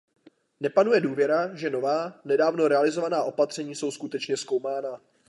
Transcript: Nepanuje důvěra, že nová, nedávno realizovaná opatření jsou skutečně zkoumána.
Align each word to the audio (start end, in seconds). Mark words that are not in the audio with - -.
Nepanuje 0.59 1.01
důvěra, 1.01 1.55
že 1.55 1.69
nová, 1.69 2.19
nedávno 2.25 2.67
realizovaná 2.67 3.23
opatření 3.23 3.75
jsou 3.75 3.91
skutečně 3.91 4.37
zkoumána. 4.37 4.99